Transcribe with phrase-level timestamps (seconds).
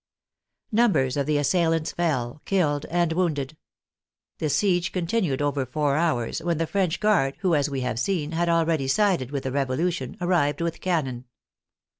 [0.71, 3.55] Numbers of the assailants fell, killed and wounded.
[4.39, 8.31] The siege continued over four hours, when the French Guard, who, as we have seen,
[8.31, 11.25] had already sided with the Revolution, arrived with cannon.